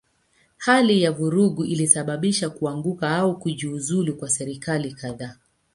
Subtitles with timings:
[0.57, 5.35] Hali ya vurugu ilisababisha kuanguka au kujiuzulu kwa serikali kadhaa.